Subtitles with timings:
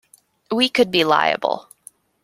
[0.49, 1.69] We could be liable.